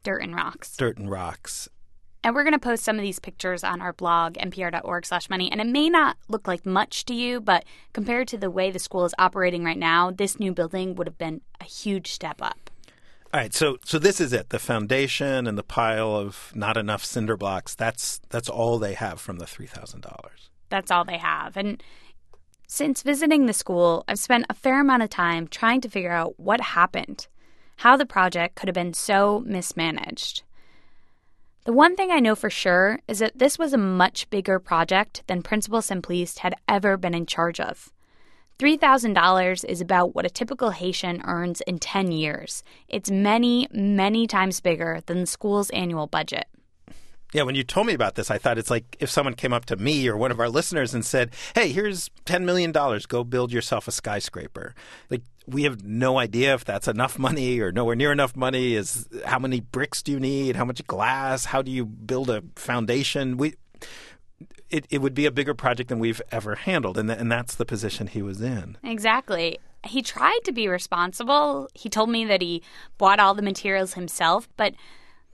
Dirt 0.02 0.22
and 0.22 0.34
rocks. 0.34 0.76
dirt 0.76 0.96
and 0.98 1.10
rocks. 1.10 1.68
And 2.22 2.34
we're 2.34 2.42
going 2.42 2.54
to 2.54 2.58
post 2.58 2.84
some 2.84 2.96
of 2.96 3.02
these 3.02 3.18
pictures 3.18 3.62
on 3.62 3.82
our 3.82 3.92
blog, 3.92 4.34
npr.org 4.36 5.04
slash 5.04 5.28
money. 5.28 5.52
And 5.52 5.60
it 5.60 5.66
may 5.66 5.90
not 5.90 6.16
look 6.26 6.48
like 6.48 6.64
much 6.64 7.04
to 7.04 7.14
you, 7.14 7.38
but 7.38 7.66
compared 7.92 8.28
to 8.28 8.38
the 8.38 8.50
way 8.50 8.70
the 8.70 8.78
school 8.78 9.04
is 9.04 9.14
operating 9.18 9.62
right 9.62 9.76
now, 9.76 10.10
this 10.10 10.40
new 10.40 10.52
building 10.54 10.94
would 10.94 11.06
have 11.06 11.18
been 11.18 11.42
a 11.60 11.64
huge 11.64 12.10
step 12.12 12.40
up. 12.40 12.70
All 13.34 13.40
right, 13.40 13.52
so 13.52 13.76
so 13.84 13.98
this 13.98 14.20
is 14.20 14.32
it. 14.32 14.50
The 14.50 14.58
foundation 14.60 15.46
and 15.46 15.58
the 15.58 15.62
pile 15.64 16.14
of 16.16 16.50
not 16.54 16.76
enough 16.78 17.04
cinder 17.04 17.36
blocks. 17.36 17.74
That's 17.74 18.20
that's 18.30 18.48
all 18.48 18.78
they 18.78 18.94
have 18.94 19.20
from 19.20 19.36
the 19.38 19.46
three 19.46 19.66
thousand 19.66 20.02
dollars. 20.02 20.50
That's 20.70 20.90
all 20.90 21.04
they 21.04 21.18
have. 21.18 21.56
And 21.56 21.82
since 22.66 23.02
visiting 23.02 23.46
the 23.46 23.52
school, 23.52 24.04
I've 24.08 24.18
spent 24.18 24.46
a 24.48 24.54
fair 24.54 24.80
amount 24.80 25.02
of 25.02 25.10
time 25.10 25.46
trying 25.48 25.80
to 25.82 25.88
figure 25.88 26.12
out 26.12 26.38
what 26.38 26.60
happened, 26.60 27.28
how 27.76 27.96
the 27.96 28.06
project 28.06 28.56
could 28.56 28.68
have 28.68 28.74
been 28.74 28.94
so 28.94 29.42
mismanaged. 29.46 30.42
The 31.64 31.72
one 31.72 31.96
thing 31.96 32.10
I 32.10 32.20
know 32.20 32.34
for 32.34 32.50
sure 32.50 33.00
is 33.08 33.20
that 33.20 33.38
this 33.38 33.58
was 33.58 33.72
a 33.72 33.78
much 33.78 34.28
bigger 34.28 34.58
project 34.58 35.22
than 35.26 35.42
Principal 35.42 35.80
Simplice 35.80 36.38
had 36.38 36.54
ever 36.68 36.96
been 36.96 37.14
in 37.14 37.26
charge 37.26 37.58
of. 37.58 37.90
$3,000 38.58 39.64
is 39.64 39.80
about 39.80 40.14
what 40.14 40.26
a 40.26 40.30
typical 40.30 40.70
Haitian 40.70 41.22
earns 41.24 41.60
in 41.62 41.78
10 41.78 42.12
years. 42.12 42.62
It's 42.88 43.10
many, 43.10 43.66
many 43.72 44.26
times 44.26 44.60
bigger 44.60 45.00
than 45.06 45.20
the 45.20 45.26
school's 45.26 45.70
annual 45.70 46.06
budget. 46.06 46.46
Yeah, 47.34 47.42
when 47.42 47.56
you 47.56 47.64
told 47.64 47.88
me 47.88 47.94
about 47.94 48.14
this, 48.14 48.30
I 48.30 48.38
thought 48.38 48.58
it's 48.58 48.70
like 48.70 48.96
if 49.00 49.10
someone 49.10 49.34
came 49.34 49.52
up 49.52 49.64
to 49.66 49.76
me 49.76 50.06
or 50.08 50.16
one 50.16 50.30
of 50.30 50.38
our 50.38 50.48
listeners 50.48 50.94
and 50.94 51.04
said, 51.04 51.34
"Hey, 51.56 51.72
here's 51.72 52.08
ten 52.24 52.46
million 52.46 52.70
dollars. 52.70 53.06
Go 53.06 53.24
build 53.24 53.52
yourself 53.52 53.88
a 53.88 53.92
skyscraper." 53.92 54.72
Like 55.10 55.22
we 55.44 55.64
have 55.64 55.84
no 55.84 56.16
idea 56.18 56.54
if 56.54 56.64
that's 56.64 56.86
enough 56.86 57.18
money 57.18 57.58
or 57.58 57.72
nowhere 57.72 57.96
near 57.96 58.12
enough 58.12 58.36
money. 58.36 58.76
Is 58.76 59.08
how 59.26 59.40
many 59.40 59.58
bricks 59.58 60.00
do 60.00 60.12
you 60.12 60.20
need? 60.20 60.54
How 60.54 60.64
much 60.64 60.86
glass? 60.86 61.46
How 61.46 61.60
do 61.60 61.72
you 61.72 61.84
build 61.84 62.30
a 62.30 62.44
foundation? 62.54 63.36
We 63.36 63.54
it, 64.70 64.86
it 64.88 65.02
would 65.02 65.14
be 65.14 65.26
a 65.26 65.32
bigger 65.32 65.54
project 65.54 65.88
than 65.88 65.98
we've 65.98 66.22
ever 66.30 66.54
handled, 66.54 66.96
and 66.96 67.08
th- 67.08 67.18
and 67.18 67.32
that's 67.32 67.56
the 67.56 67.66
position 67.66 68.06
he 68.06 68.22
was 68.22 68.40
in. 68.40 68.78
Exactly. 68.84 69.58
He 69.84 70.02
tried 70.02 70.40
to 70.44 70.52
be 70.52 70.68
responsible. 70.68 71.68
He 71.74 71.88
told 71.88 72.10
me 72.10 72.24
that 72.26 72.40
he 72.40 72.62
bought 72.96 73.18
all 73.18 73.34
the 73.34 73.42
materials 73.42 73.94
himself, 73.94 74.48
but 74.56 74.74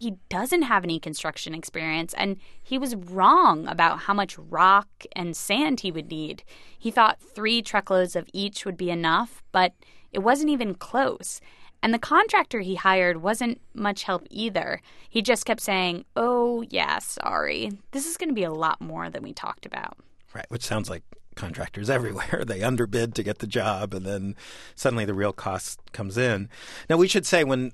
he 0.01 0.15
doesn't 0.31 0.63
have 0.63 0.83
any 0.83 0.99
construction 0.99 1.55
experience, 1.55 2.15
and 2.15 2.39
he 2.63 2.79
was 2.79 2.97
wrong 2.97 3.69
about 3.69 4.01
how 4.01 4.15
much 4.15 4.39
rock 4.39 4.89
and 5.15 5.37
sand 5.37 5.81
he 5.81 5.93
would 5.93 6.11
need. 6.11 6.43
He 6.79 6.91
thought 6.91 7.21
three 7.21 7.61
truckloads 7.61 8.17
of 8.17 8.27
each 8.33 8.65
would 8.65 8.79
be 8.79 8.91
enough, 8.91 9.43
but 9.53 9.75
it 10.11 10.21
wasn't 10.21 10.51
even 10.51 10.75
close. 10.75 11.43
And 11.83 11.93
the 11.93 11.99
contractor 11.99 12.61
he 12.61 12.77
hired 12.77 13.19
wasn't 13.19 13.61
much 13.75 14.05
help 14.05 14.27
either. 14.31 14.81
He 15.11 15.21
just 15.21 15.45
kept 15.45 15.61
saying, 15.61 16.07
Oh, 16.17 16.63
yeah, 16.71 16.99
sorry. 16.99 17.71
This 17.91 18.07
is 18.07 18.17
going 18.17 18.31
to 18.31 18.35
be 18.35 18.45
a 18.45 18.53
lot 18.53 18.81
more 18.81 19.11
than 19.11 19.23
we 19.23 19.35
talked 19.35 19.67
about. 19.67 19.99
Right, 20.35 20.47
which 20.49 20.65
sounds 20.65 20.89
like 20.89 21.03
contractors 21.35 21.91
everywhere. 21.99 22.45
They 22.47 22.63
underbid 22.63 23.15
to 23.17 23.23
get 23.23 23.41
the 23.41 23.47
job, 23.47 23.93
and 23.93 24.07
then 24.07 24.35
suddenly 24.75 25.05
the 25.05 25.15
real 25.15 25.35
cost 25.35 25.79
comes 25.93 26.17
in. 26.17 26.49
Now, 26.89 26.97
we 26.97 27.09
should 27.09 27.27
say 27.27 27.45
when 27.45 27.73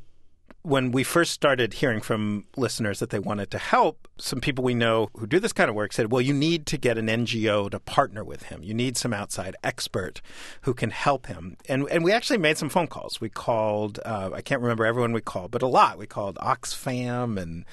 when 0.67 0.91
we 0.91 1.05
first 1.05 1.31
started 1.31 1.75
hearing 1.75 2.01
from 2.01 2.45
listeners 2.57 2.99
that 2.99 3.11
they 3.11 3.21
wanted 3.21 3.53
to 3.53 3.59
help, 3.59 4.09
some 4.19 4.41
people 4.41 4.65
we 4.65 4.75
know 4.75 5.09
who 5.17 5.25
do 5.25 5.39
this 5.39 5.53
kind 5.53 5.71
of 5.71 5.77
work 5.77 5.93
said, 5.93 6.11
well, 6.11 6.21
you 6.21 6.35
need 6.35 6.67
to 6.67 6.77
get 6.77 6.99
an 6.99 7.07
NGO 7.07 7.71
to 7.71 7.79
partner 7.79 8.25
with 8.25 8.45
him. 8.45 8.65
You 8.65 8.75
need 8.75 8.97
some 8.97 9.13
outside 9.13 9.55
expert 9.63 10.21
who 10.63 10.75
can 10.75 10.91
help 10.91 11.27
him. 11.27 11.57
And, 11.69 11.89
and 11.89 12.03
we 12.03 12.11
actually 12.11 12.39
made 12.39 12.59
some 12.59 12.69
phone 12.69 12.89
calls. 12.89 13.21
We 13.21 13.29
called, 13.29 14.01
uh, 14.05 14.31
I 14.35 14.43
can't 14.43 14.61
remember 14.61 14.85
everyone 14.85 15.13
we 15.13 15.21
called, 15.21 15.53
but 15.53 15.63
a 15.63 15.69
lot. 15.69 15.99
We 15.99 16.07
called 16.09 16.37
Oxfam 16.43 17.41
and 17.41 17.65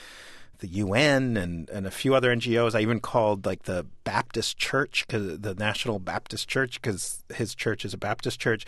the 0.59 0.67
UN 0.67 1.35
and, 1.35 1.67
and 1.71 1.88
a 1.88 1.91
few 1.91 2.13
other 2.13 2.33
NGOs. 2.33 2.75
I 2.75 2.81
even 2.81 3.00
called 3.00 3.43
like 3.43 3.63
the 3.63 3.88
Baptist 4.03 4.59
Church, 4.59 5.03
the 5.09 5.55
National 5.57 5.97
Baptist 5.97 6.47
Church, 6.47 6.79
because 6.79 7.23
his 7.33 7.55
church 7.55 7.85
is 7.85 7.95
a 7.95 7.97
Baptist 7.97 8.39
church 8.39 8.67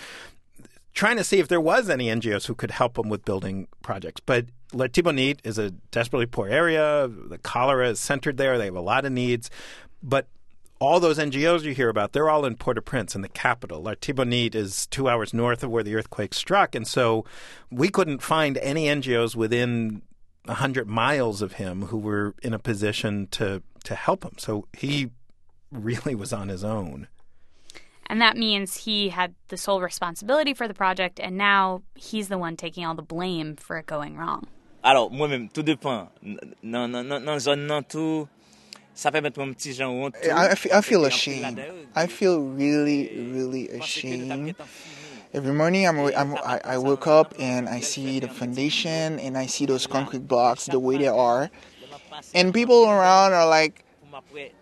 trying 0.95 1.17
to 1.17 1.23
see 1.23 1.39
if 1.39 1.47
there 1.47 1.61
was 1.61 1.89
any 1.89 2.07
NGOs 2.07 2.47
who 2.47 2.55
could 2.55 2.71
help 2.71 2.95
them 2.95 3.09
with 3.09 3.25
building 3.25 3.67
projects. 3.83 4.21
But 4.25 4.47
Latibonite 4.71 5.39
is 5.43 5.59
a 5.59 5.71
desperately 5.91 6.25
poor 6.25 6.47
area. 6.47 7.07
The 7.07 7.37
cholera 7.37 7.89
is 7.89 7.99
centered 7.99 8.37
there. 8.37 8.57
They 8.57 8.65
have 8.65 8.75
a 8.75 8.81
lot 8.81 9.05
of 9.05 9.11
needs. 9.11 9.51
But 10.01 10.27
all 10.79 10.99
those 10.99 11.19
NGOs 11.19 11.63
you 11.63 11.73
hear 11.73 11.89
about, 11.89 12.13
they're 12.13 12.29
all 12.29 12.45
in 12.45 12.55
Port-au-Prince, 12.55 13.13
in 13.13 13.21
the 13.21 13.29
capital. 13.29 13.83
Latibonite 13.83 14.55
is 14.55 14.87
two 14.87 15.09
hours 15.09 15.33
north 15.33 15.63
of 15.63 15.69
where 15.69 15.83
the 15.83 15.95
earthquake 15.95 16.33
struck. 16.33 16.73
And 16.73 16.87
so 16.87 17.25
we 17.69 17.89
couldn't 17.89 18.21
find 18.21 18.57
any 18.57 18.85
NGOs 18.85 19.35
within 19.35 20.01
100 20.45 20.87
miles 20.87 21.41
of 21.41 21.53
him 21.53 21.83
who 21.83 21.97
were 21.97 22.35
in 22.41 22.53
a 22.53 22.59
position 22.59 23.27
to, 23.31 23.61
to 23.83 23.95
help 23.95 24.23
him. 24.23 24.35
So 24.37 24.67
he 24.73 25.09
really 25.71 26.15
was 26.15 26.31
on 26.31 26.47
his 26.47 26.63
own. 26.63 27.07
And 28.07 28.21
that 28.21 28.37
means 28.37 28.85
he 28.85 29.09
had 29.09 29.33
the 29.47 29.57
sole 29.57 29.81
responsibility 29.81 30.53
for 30.53 30.67
the 30.67 30.73
project, 30.73 31.19
and 31.19 31.37
now 31.37 31.81
he's 31.95 32.27
the 32.27 32.37
one 32.37 32.55
taking 32.55 32.85
all 32.85 32.95
the 32.95 33.01
blame 33.01 33.55
for 33.55 33.77
it 33.77 33.87
going 33.87 34.15
wrong. 34.15 34.47
Alors, 34.83 35.09
moi-même, 35.11 35.49
tout 35.51 35.63
dépend. 35.63 36.09
Nan, 36.21 36.91
nan, 36.91 37.07
nan, 37.07 37.25
nan 37.25 37.39
zon 37.39 37.65
nan 37.65 37.83
tout, 37.83 38.27
ça 38.95 39.11
fait 39.11 39.21
mettre 39.21 39.39
mon 39.39 39.51
petit 39.51 39.73
Jean 39.73 39.89
honte. 39.89 40.15
I, 40.23 40.51
I 40.51 40.55
feel, 40.55 40.73
I 40.73 40.81
feel 40.81 41.05
ashamed. 41.05 41.59
I 41.95 42.05
feel 42.05 42.39
really, 42.39 43.31
really 43.31 43.69
ashamed. 43.69 44.55
Every 45.33 45.53
morning, 45.53 45.87
I'm, 45.87 45.97
I'm, 46.15 46.35
I, 46.35 46.61
I 46.63 46.77
woke 46.77 47.07
up 47.07 47.33
and 47.39 47.67
I 47.67 47.79
see 47.79 48.19
the 48.19 48.27
foundation 48.29 49.19
and 49.19 49.35
I 49.35 49.47
see 49.47 49.65
those 49.65 49.87
concrete 49.87 50.27
blocks 50.27 50.67
the 50.67 50.79
way 50.79 50.97
they 50.97 51.07
are, 51.07 51.49
and 52.33 52.53
people 52.53 52.85
around 52.85 53.33
are 53.33 53.45
like 53.45 53.83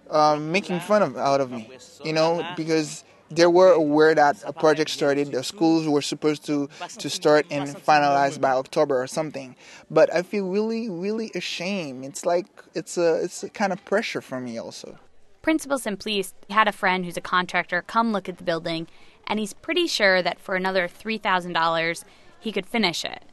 um, 0.10 0.52
making 0.52 0.80
fun 0.80 1.04
of 1.04 1.18
out 1.18 1.42
of 1.42 1.52
me, 1.52 1.70
you 2.04 2.14
know, 2.14 2.44
because 2.56 3.04
they 3.30 3.46
were 3.48 3.72
aware 3.72 4.14
that 4.16 4.44
a 4.46 4.54
project 4.54 4.90
started. 4.90 5.32
The 5.32 5.44
schools 5.44 5.88
were 5.88 6.02
supposed 6.02 6.46
to 6.46 6.70
to 6.98 7.10
start 7.10 7.46
and 7.50 7.68
finalize 7.70 8.40
by 8.40 8.52
October 8.52 9.02
or 9.02 9.08
something. 9.08 9.56
But 9.90 10.14
I 10.14 10.22
feel 10.22 10.48
really, 10.48 10.90
really 10.90 11.32
ashamed. 11.36 12.06
It's 12.06 12.26
like 12.26 12.48
it's 12.74 12.98
a 12.98 13.24
it's 13.24 13.44
a 13.44 13.50
kind 13.50 13.74
of 13.74 13.84
pressure 13.86 14.22
for 14.22 14.40
me 14.40 14.58
also. 14.58 14.98
Principal 15.42 15.78
Simplice 15.78 16.34
had 16.50 16.68
a 16.68 16.72
friend 16.72 17.04
who's 17.04 17.18
a 17.18 17.22
contractor 17.22 17.82
come 17.82 18.14
look 18.14 18.30
at 18.30 18.38
the 18.38 18.44
building, 18.44 18.88
and 19.28 19.40
he's 19.40 19.54
pretty 19.54 19.88
sure 19.88 20.22
that 20.22 20.40
for 20.40 20.56
another 20.56 20.88
three 20.88 21.18
thousand 21.18 21.54
dollars 21.54 22.06
he 22.40 22.52
could 22.52 22.66
finish 22.66 23.04
it. 23.06 23.24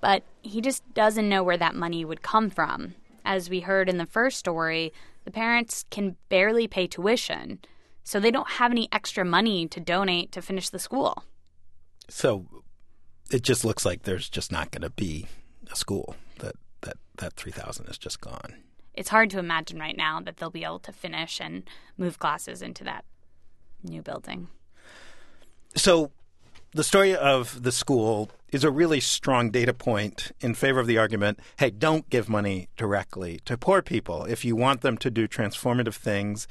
But 0.00 0.22
he 0.40 0.60
just 0.60 0.82
doesn't 0.94 1.28
know 1.28 1.42
where 1.42 1.58
that 1.58 1.74
money 1.74 2.04
would 2.04 2.22
come 2.22 2.48
from. 2.48 2.94
As 3.24 3.50
we 3.50 3.60
heard 3.60 3.88
in 3.88 3.98
the 3.98 4.06
first 4.06 4.38
story, 4.38 4.92
the 5.24 5.30
parents 5.30 5.84
can 5.90 6.16
barely 6.30 6.66
pay 6.66 6.86
tuition 6.86 7.58
so 8.04 8.20
they 8.20 8.30
don't 8.30 8.50
have 8.52 8.70
any 8.70 8.88
extra 8.92 9.24
money 9.24 9.66
to 9.68 9.80
donate 9.80 10.32
to 10.32 10.42
finish 10.42 10.68
the 10.68 10.78
school. 10.78 11.24
So 12.08 12.46
it 13.30 13.42
just 13.42 13.64
looks 13.64 13.84
like 13.84 14.02
there's 14.02 14.28
just 14.28 14.50
not 14.50 14.70
going 14.70 14.82
to 14.82 14.90
be 14.90 15.26
a 15.70 15.76
school. 15.76 16.16
That 16.38 16.56
that 16.82 16.96
that 17.18 17.34
3000 17.34 17.86
is 17.88 17.98
just 17.98 18.20
gone. 18.20 18.56
It's 18.94 19.10
hard 19.10 19.30
to 19.30 19.38
imagine 19.38 19.78
right 19.78 19.96
now 19.96 20.20
that 20.20 20.38
they'll 20.38 20.50
be 20.50 20.64
able 20.64 20.80
to 20.80 20.92
finish 20.92 21.40
and 21.40 21.62
move 21.96 22.18
classes 22.18 22.60
into 22.60 22.84
that 22.84 23.04
new 23.82 24.02
building. 24.02 24.48
So 25.76 26.10
the 26.72 26.84
story 26.84 27.14
of 27.14 27.62
the 27.62 27.72
school 27.72 28.30
is 28.52 28.64
a 28.64 28.70
really 28.70 29.00
strong 29.00 29.50
data 29.50 29.72
point 29.72 30.32
in 30.40 30.54
favor 30.54 30.80
of 30.80 30.86
the 30.86 30.98
argument 30.98 31.38
hey, 31.58 31.70
don't 31.70 32.08
give 32.10 32.28
money 32.28 32.68
directly 32.76 33.40
to 33.44 33.56
poor 33.56 33.82
people. 33.82 34.24
If 34.24 34.44
you 34.44 34.56
want 34.56 34.80
them 34.80 34.98
to 34.98 35.10
do 35.10 35.28
transformative 35.28 35.94
things, 35.94 36.48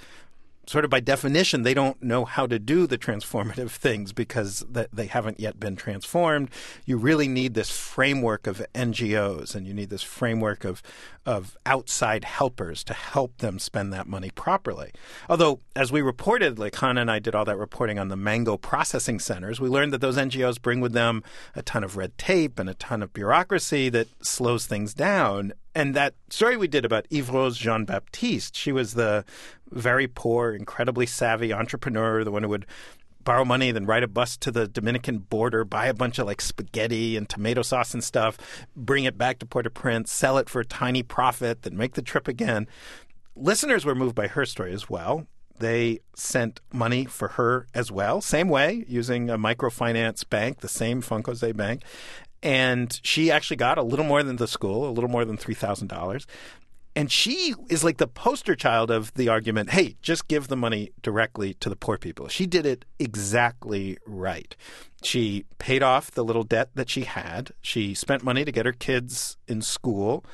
sort 0.70 0.86
of 0.86 0.92
by 0.92 1.00
definition, 1.00 1.64
they 1.64 1.74
don't 1.74 2.00
know 2.04 2.26
how 2.26 2.46
to 2.46 2.60
do 2.60 2.86
the 2.86 2.98
transformative 2.98 3.72
things 3.86 4.14
because 4.14 4.64
they 4.70 5.08
haven't 5.08 5.40
yet 5.40 5.60
been 5.60 5.76
transformed. 5.76 6.48
You 6.86 6.98
really 6.98 7.28
need 7.28 7.56
this 7.56 7.72
framework 7.72 8.46
of 8.46 8.62
NGOs 8.76 9.56
and 9.56 9.66
you 9.66 9.74
need 9.74 9.90
this 9.90 10.04
framework 10.04 10.66
of, 10.66 10.84
of 11.26 11.58
outside 11.66 12.24
helpers 12.24 12.84
to 12.84 12.94
help 12.94 13.40
them 13.40 13.58
spend 13.58 13.92
that 13.94 14.06
money 14.06 14.30
properly. 14.30 14.92
Although, 15.28 15.60
as 15.76 15.92
we 15.92 16.04
reported, 16.04 16.60
like 16.60 16.74
Chana 16.74 17.02
and 17.02 17.10
I 17.10 17.18
did 17.18 17.34
all 17.34 17.46
that 17.46 17.58
reporting 17.58 17.98
on 17.98 18.10
the 18.10 18.16
mango 18.16 18.56
processing 18.56 19.18
centers, 19.20 19.60
we 19.60 19.70
learned 19.70 19.92
that 19.94 20.02
those 20.02 20.18
NGOs 20.18 20.62
bring 20.62 20.82
with 20.82 20.94
them 20.94 21.24
a 21.56 21.64
ton 21.64 21.84
of 21.84 21.98
red 21.98 22.16
tape 22.20 22.60
and 22.60 22.70
a 22.70 22.76
ton 22.76 23.02
of 23.02 23.12
bureaucracy 23.12 23.90
that 23.90 24.08
slows 24.24 24.68
things 24.68 24.94
down 24.94 25.52
And 25.80 25.96
that 25.96 26.14
story 26.30 26.58
we 26.58 26.68
did 26.68 26.84
about 26.84 27.06
Eve 27.10 27.32
Jean 27.54 27.86
Baptiste, 27.86 28.54
she 28.54 28.74
was 28.74 28.96
the 28.96 29.24
very 29.72 30.08
poor, 30.08 30.52
incredibly 30.52 31.06
savvy 31.06 31.54
entrepreneur, 31.54 32.26
the 32.26 32.32
one 32.32 32.44
who 32.44 32.50
would 32.50 32.66
borrow 33.24 33.46
money, 33.46 33.72
then 33.72 33.86
ride 33.86 34.04
a 34.04 34.08
bus 34.10 34.36
to 34.40 34.52
the 34.52 34.68
Dominican 34.68 35.20
border, 35.20 35.64
buy 35.64 35.86
a 35.86 35.94
bunch 35.94 36.20
of 36.20 36.28
like 36.28 36.42
spaghetti 36.42 37.16
and 37.16 37.30
tomato 37.30 37.62
sauce 37.62 37.94
and 37.94 38.04
stuff, 38.04 38.38
bring 38.76 39.06
it 39.06 39.18
back 39.18 39.40
to 39.40 39.46
Port-au-Prince, 39.46 40.12
sell 40.12 40.38
it 40.38 40.50
for 40.50 40.60
a 40.60 40.66
tiny 40.66 41.02
profit, 41.02 41.62
then 41.62 41.78
make 41.78 41.94
the 41.94 42.02
trip 42.02 42.28
again. 42.28 42.68
Listeners 43.38 43.86
were 43.86 43.96
moved 43.96 44.16
by 44.16 44.28
her 44.28 44.46
story 44.46 44.74
as 44.74 44.90
well. 44.90 45.28
They 45.60 46.00
sent 46.14 46.60
money 46.74 47.06
for 47.06 47.30
her 47.30 47.68
as 47.74 47.90
well, 47.90 48.20
same 48.20 48.50
way, 48.50 48.84
using 48.90 49.30
a 49.30 49.38
microfinance 49.38 50.30
bank, 50.30 50.60
the 50.60 50.68
Fonkoze 50.68 51.56
bank. 51.56 51.84
And 52.42 53.00
she 53.04 53.32
actually 53.32 53.58
got 53.58 53.78
a 53.78 53.84
little 53.84 54.06
more 54.06 54.24
than 54.24 54.38
the 54.38 54.48
school, 54.48 54.88
a 54.88 54.92
little 54.92 55.10
more 55.10 55.26
than 55.26 55.38
$3,000. 55.38 56.26
And 56.96 57.12
she 57.12 57.54
is 57.70 57.84
like 57.84 57.98
the 57.98 58.08
poster 58.08 58.56
child 58.56 58.92
of 58.92 59.14
the 59.14 59.30
argument 59.30 59.70
hey, 59.70 59.96
just 60.02 60.28
give 60.28 60.48
the 60.48 60.58
money 60.58 60.92
directly 61.02 61.54
to 61.56 61.70
the 61.70 61.76
poor 61.76 61.98
people. 61.98 62.28
She 62.28 62.46
did 62.46 62.66
it 62.66 62.84
exactly 62.98 63.98
right. 64.06 64.56
She 65.04 65.46
paid 65.60 65.84
off 65.84 66.12
the 66.12 66.26
little 66.26 66.44
debt 66.44 66.72
that 66.76 66.90
she 66.90 67.02
had. 67.02 67.52
She 67.62 67.94
spent 67.94 68.24
money 68.24 68.44
to 68.44 68.52
get 68.52 68.66
her 68.66 68.74
kids 68.74 69.38
in 69.48 69.62
school. 69.62 70.26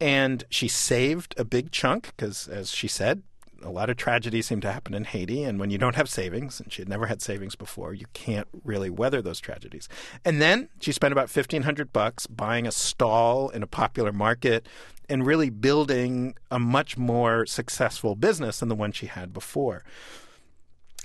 And 0.00 0.44
she 0.50 0.66
saved 0.66 1.34
a 1.38 1.44
big 1.44 1.70
chunk 1.70 2.12
because, 2.16 2.48
as 2.48 2.72
she 2.72 2.88
said, 2.88 3.22
a 3.64 3.70
lot 3.70 3.90
of 3.90 3.96
tragedies 3.96 4.46
seem 4.46 4.60
to 4.60 4.72
happen 4.72 4.94
in 4.94 5.04
Haiti, 5.04 5.42
and 5.42 5.58
when 5.58 5.70
you 5.70 5.78
don't 5.78 5.96
have 5.96 6.08
savings, 6.08 6.60
and 6.60 6.72
she 6.72 6.82
had 6.82 6.88
never 6.88 7.06
had 7.06 7.22
savings 7.22 7.54
before, 7.54 7.94
you 7.94 8.06
can't 8.12 8.48
really 8.64 8.90
weather 8.90 9.22
those 9.22 9.40
tragedies. 9.40 9.88
And 10.24 10.40
then 10.40 10.68
she 10.80 10.92
spent 10.92 11.12
about 11.12 11.30
fifteen 11.30 11.62
hundred 11.62 11.92
bucks 11.92 12.26
buying 12.26 12.66
a 12.66 12.72
stall 12.72 13.48
in 13.50 13.62
a 13.62 13.66
popular 13.66 14.12
market 14.12 14.66
and 15.08 15.26
really 15.26 15.50
building 15.50 16.34
a 16.50 16.58
much 16.58 16.96
more 16.96 17.44
successful 17.46 18.14
business 18.14 18.60
than 18.60 18.68
the 18.68 18.74
one 18.74 18.92
she 18.92 19.06
had 19.06 19.32
before. 19.32 19.84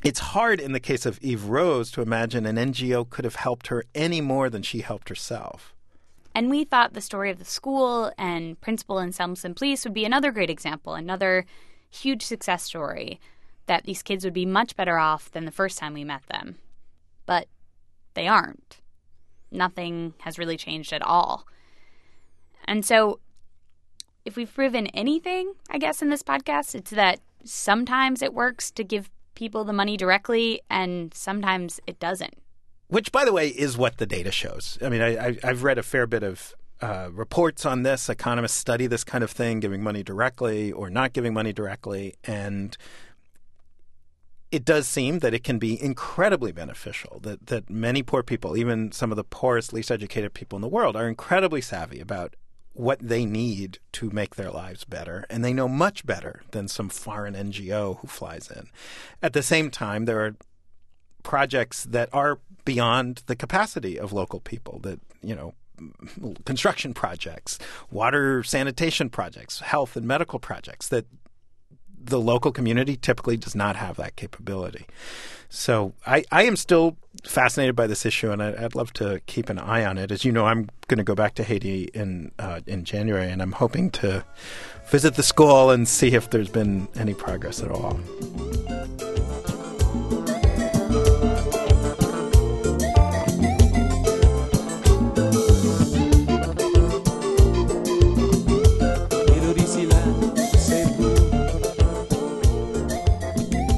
It's 0.04 0.20
hard 0.20 0.60
in 0.60 0.74
the 0.74 0.80
case 0.80 1.06
of 1.06 1.20
Eve 1.22 1.46
Rose 1.46 1.90
to 1.92 2.02
imagine 2.02 2.46
an 2.46 2.56
NGO 2.56 3.10
could 3.10 3.26
have 3.26 3.36
helped 3.36 3.68
her 3.68 3.84
any 3.96 4.22
more 4.22 4.50
than 4.50 4.62
she 4.62 4.82
helped 4.82 5.10
herself. 5.10 5.74
And 6.36 6.52
we 6.52 6.66
thought 6.66 6.94
the 6.94 7.02
story 7.02 7.32
of 7.32 7.40
the 7.40 7.46
school 7.46 8.12
and 8.16 8.62
Principal 8.62 9.00
Anselme 9.00 9.36
Simplice 9.36 9.84
would 9.86 9.96
be 9.96 10.06
another 10.06 10.32
great 10.32 10.52
example, 10.52 10.94
another 10.94 11.48
huge 11.90 12.24
success 12.24 12.64
story 12.64 13.20
that 13.68 13.84
these 13.84 14.02
kids 14.02 14.24
would 14.24 14.34
be 14.34 14.46
much 14.46 14.76
better 14.76 14.98
off 14.98 15.32
than 15.32 15.46
the 15.46 15.52
first 15.52 15.78
time 15.78 15.94
we 15.94 16.04
met 16.04 16.24
them. 16.28 16.56
But 17.26 17.48
they 18.14 18.28
aren't. 18.28 18.82
Nothing 19.52 20.14
has 20.20 20.40
really 20.40 20.58
changed 20.58 20.94
at 20.94 21.02
all. 21.02 21.46
And 22.66 22.86
so 22.86 23.20
if 24.26 24.36
we've 24.36 24.54
proven 24.54 24.88
anything, 24.88 25.54
I 25.70 25.78
guess, 25.78 26.02
in 26.02 26.10
this 26.10 26.24
podcast, 26.24 26.76
it's 26.76 26.92
that 26.92 27.20
sometimes 27.46 28.22
it 28.22 28.34
works 28.34 28.72
to 28.72 28.84
give 28.84 29.10
people 29.36 29.64
the 29.64 29.74
money 29.74 29.96
directly 29.96 30.62
and 30.70 31.14
sometimes 31.14 31.80
it 31.88 32.00
doesn't. 32.00 32.38
Which, 32.90 33.12
by 33.12 33.24
the 33.24 33.34
way, 33.34 33.50
is 33.50 33.78
what 33.78 33.98
the 33.98 34.06
data 34.06 34.32
shows. 34.32 34.78
I 34.82 34.90
mean, 34.90 35.02
I, 35.02 35.38
have 35.44 35.64
read 35.64 35.78
a 35.78 35.84
fair 35.84 36.08
bit 36.08 36.24
of 36.24 36.54
uh, 36.82 37.10
reports 37.12 37.66
on 37.66 37.84
this. 37.84 38.10
Economists 38.10 38.54
study 38.54 38.88
this 38.88 39.04
kind 39.04 39.24
of 39.24 39.32
thing, 39.32 39.60
giving 39.60 39.82
money 39.82 40.04
directly 40.04 40.72
or 40.72 40.90
not 40.90 41.14
giving 41.14 41.34
money 41.34 41.54
directly. 41.54 42.16
And 42.24 42.78
it 44.52 44.64
does 44.64 44.88
seem 44.88 45.20
that 45.20 45.34
it 45.34 45.44
can 45.44 45.60
be 45.60 45.82
incredibly 45.82 46.52
beneficial, 46.52 47.20
that, 47.22 47.48
that 47.48 47.70
many 47.70 48.02
poor 48.04 48.24
people, 48.24 48.56
even 48.56 48.92
some 48.92 49.12
of 49.12 49.18
the 49.18 49.24
poorest, 49.24 49.74
least 49.74 49.92
educated 49.92 50.34
people 50.34 50.56
in 50.56 50.62
the 50.62 50.68
world, 50.68 50.96
are 50.96 51.08
incredibly 51.08 51.62
savvy 51.62 52.00
about 52.00 52.36
what 52.74 53.00
they 53.00 53.26
need 53.26 53.80
to 53.92 54.10
make 54.12 54.36
their 54.36 54.52
lives 54.52 54.86
better, 54.86 55.26
and 55.30 55.44
they 55.44 55.52
know 55.52 55.68
much 55.68 56.06
better 56.06 56.44
than 56.52 56.68
some 56.68 56.90
foreign 56.90 57.34
NGO 57.34 58.00
who 58.00 58.08
flies 58.08 58.52
in. 58.52 58.70
At 59.22 59.34
the 59.34 59.42
same 59.42 59.72
time, 59.72 60.06
there 60.06 60.24
are 60.24 60.36
projects 61.24 61.84
that 61.86 62.08
are 62.14 62.40
beyond 62.64 63.24
the 63.26 63.36
capacity 63.36 64.00
of 64.00 64.14
local 64.14 64.40
people 64.40 64.80
that, 64.84 65.00
you 65.22 65.36
know, 65.36 65.56
construction 66.46 66.94
projects, 66.94 67.60
water 67.92 68.44
sanitation 68.44 69.10
projects, 69.10 69.60
health 69.60 69.96
and 69.96 70.08
medical 70.08 70.40
projects 70.40 70.88
that 70.90 71.06
the 72.00 72.20
local 72.20 72.52
community 72.52 72.96
typically 72.96 73.38
does 73.38 73.56
not 73.56 73.76
have 73.76 73.98
that 73.98 74.16
capability. 74.16 74.86
So 75.50 75.94
I, 76.06 76.24
I 76.32 76.44
am 76.44 76.56
still 76.56 76.98
fascinated 77.24 77.76
by 77.76 77.88
this 77.88 78.06
issue, 78.06 78.32
and 78.32 78.44
I, 78.44 78.52
would 78.62 78.76
love 78.76 78.92
to 78.94 79.22
keep 79.28 79.50
an 79.50 79.60
eye 79.60 79.86
on 79.86 79.98
it. 79.98 80.12
As 80.12 80.26
you 80.26 80.32
know, 80.32 80.46
I'm 80.46 80.70
going 80.88 80.98
to 80.98 81.04
go 81.04 81.16
back 81.16 81.36
to 81.36 81.44
Haiti 81.44 81.90
in 81.94 82.32
uh, 82.38 82.62
in 82.66 82.84
January, 82.84 83.30
and 83.32 83.42
I'm 83.42 83.54
hoping 83.54 83.90
to 83.92 84.26
visit 84.90 85.16
the 85.16 85.24
school 85.24 85.70
and 85.70 85.88
see 85.88 86.14
if 86.14 86.30
there's 86.30 86.50
been 86.50 86.88
any 86.96 87.14
progress 87.14 87.62
at 87.62 87.72
all. 87.72 88.00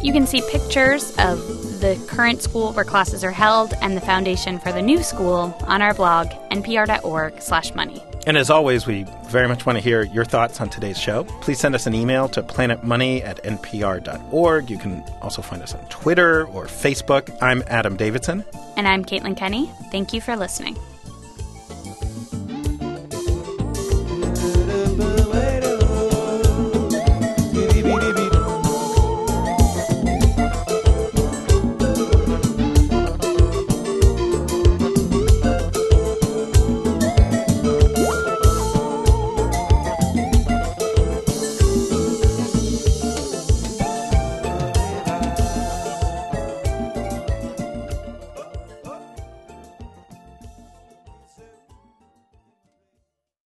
You 0.10 0.13
can 0.13 0.26
see 0.26 0.41
pictures 0.50 1.12
of 1.19 1.38
the 1.82 2.04
current 2.08 2.41
school 2.41 2.74
where 2.74 2.84
classes 2.84 3.24
are 3.24 3.30
held 3.30 3.76
and 3.80 3.95
the 3.95 4.02
foundation 4.02 4.58
for 4.58 4.72
the 4.72 4.82
new 4.82 5.04
school 5.04 5.56
on 5.67 5.84
our 5.84 5.93
blog, 5.93 6.30
npr.org/money. 6.50 8.04
And 8.26 8.36
as 8.36 8.50
always, 8.50 8.88
we 8.88 9.06
very 9.28 9.48
much 9.48 9.67
want 9.67 9.78
to 9.78 9.84
hear 9.84 10.02
your 10.02 10.26
thoughts 10.26 10.60
on 10.62 10.69
today's 10.72 10.98
show. 10.98 11.26
Please 11.41 11.60
send 11.60 11.76
us 11.76 11.86
an 11.86 11.93
email 11.93 12.28
to 12.30 12.41
planetmoney 12.41 13.24
at 13.24 13.43
npr.org. 13.43 14.72
You 14.72 14.80
can 14.80 15.04
also 15.22 15.43
find 15.43 15.62
us 15.62 15.76
on 15.76 15.86
Twitter 15.89 16.48
or 16.48 16.65
Facebook. 16.65 17.32
I'm 17.39 17.63
Adam 17.67 17.95
Davidson. 17.95 18.43
And 18.78 18.88
I'm 18.88 19.06
Caitlin 19.06 19.38
Kenney. 19.38 19.69
Thank 19.91 20.12
you 20.12 20.22
for 20.22 20.36
listening. 20.36 20.76